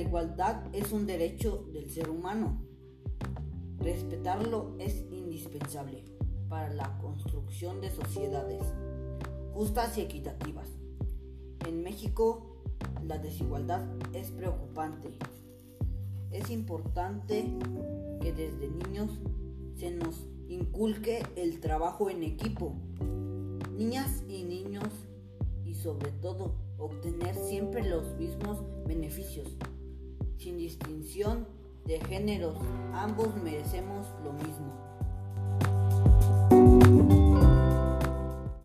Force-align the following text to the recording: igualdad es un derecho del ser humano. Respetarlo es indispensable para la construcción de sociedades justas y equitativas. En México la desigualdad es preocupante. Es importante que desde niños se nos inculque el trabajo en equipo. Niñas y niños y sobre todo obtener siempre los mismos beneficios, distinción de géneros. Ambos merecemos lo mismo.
igualdad 0.00 0.62
es 0.72 0.92
un 0.92 1.06
derecho 1.06 1.64
del 1.72 1.90
ser 1.90 2.10
humano. 2.10 2.62
Respetarlo 3.78 4.74
es 4.78 5.04
indispensable 5.10 6.04
para 6.48 6.72
la 6.72 6.98
construcción 6.98 7.80
de 7.80 7.90
sociedades 7.90 8.62
justas 9.52 9.98
y 9.98 10.02
equitativas. 10.02 10.68
En 11.66 11.82
México 11.82 12.52
la 13.06 13.18
desigualdad 13.18 13.84
es 14.12 14.30
preocupante. 14.30 15.10
Es 16.30 16.50
importante 16.50 17.44
que 18.20 18.32
desde 18.32 18.70
niños 18.70 19.10
se 19.76 19.90
nos 19.90 20.26
inculque 20.48 21.22
el 21.36 21.60
trabajo 21.60 22.08
en 22.10 22.22
equipo. 22.22 22.74
Niñas 23.76 24.22
y 24.28 24.44
niños 24.44 24.88
y 25.64 25.74
sobre 25.74 26.12
todo 26.12 26.54
obtener 26.78 27.34
siempre 27.36 27.88
los 27.88 28.14
mismos 28.16 28.58
beneficios, 28.86 29.51
distinción 30.72 31.46
de 31.84 32.00
géneros. 32.00 32.56
Ambos 32.94 33.34
merecemos 33.42 34.06
lo 34.24 34.32
mismo. 34.32 35.01